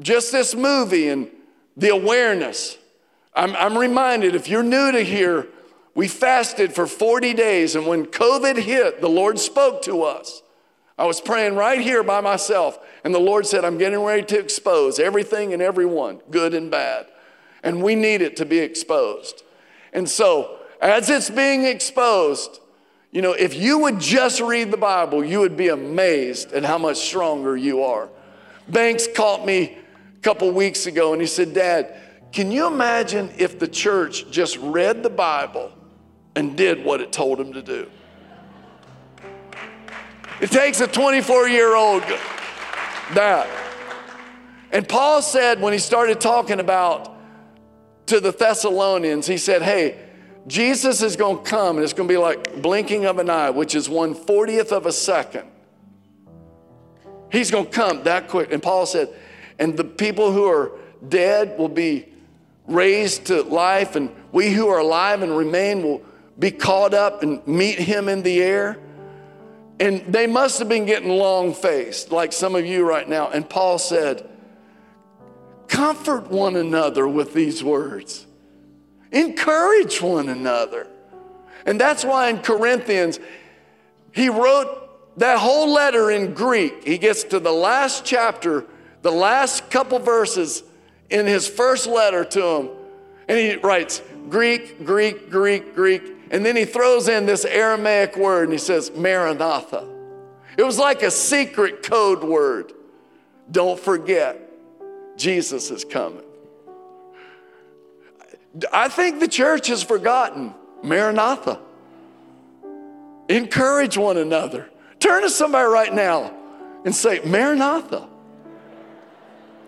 [0.00, 1.30] just this movie and
[1.76, 2.78] the awareness.
[3.32, 5.46] I'm, I'm reminded if you're new to here,
[5.94, 10.42] we fasted for 40 days, and when COVID hit, the Lord spoke to us.
[10.98, 14.38] I was praying right here by myself, and the Lord said, I'm getting ready to
[14.38, 17.06] expose everything and everyone, good and bad.
[17.62, 19.44] And we need it to be exposed.
[19.92, 22.60] And so, as it's being exposed,
[23.12, 26.78] you know, if you would just read the Bible, you would be amazed at how
[26.78, 28.08] much stronger you are.
[28.68, 29.78] Banks caught me
[30.16, 31.94] a couple weeks ago and he said, Dad,
[32.32, 35.72] can you imagine if the church just read the Bible
[36.34, 37.88] and did what it told him to do?
[40.40, 42.02] It takes a 24 year old
[43.14, 43.48] that.
[44.70, 47.16] And Paul said when he started talking about
[48.06, 49.98] to the Thessalonians, he said, Hey,
[50.46, 53.50] Jesus is going to come and it's going to be like blinking of an eye,
[53.50, 55.48] which is one fortieth of a second.
[57.30, 58.52] He's going to come that quick.
[58.52, 59.08] And Paul said,
[59.58, 60.72] and the people who are
[61.06, 62.08] dead will be
[62.66, 66.02] raised to life, and we who are alive and remain will
[66.38, 68.78] be caught up and meet him in the air.
[69.80, 73.28] And they must have been getting long faced, like some of you right now.
[73.30, 74.28] And Paul said,
[75.68, 78.26] Comfort one another with these words,
[79.12, 80.88] encourage one another.
[81.66, 83.20] And that's why in Corinthians,
[84.12, 86.84] he wrote that whole letter in Greek.
[86.84, 88.64] He gets to the last chapter,
[89.02, 90.62] the last couple verses
[91.10, 92.70] in his first letter to them,
[93.28, 96.02] and he writes Greek, Greek, Greek, Greek.
[96.30, 99.88] And then he throws in this Aramaic word and he says, Maranatha.
[100.56, 102.72] It was like a secret code word.
[103.50, 104.38] Don't forget,
[105.16, 106.24] Jesus is coming.
[108.72, 111.60] I think the church has forgotten Maranatha.
[113.28, 114.68] Encourage one another.
[115.00, 116.34] Turn to somebody right now
[116.84, 118.08] and say, Maranatha.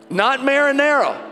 [0.09, 1.30] Not marinara.